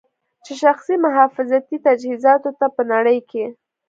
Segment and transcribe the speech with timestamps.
[0.45, 3.45] چې شخصي محافظتي تجهیزاتو ته په نړۍ کې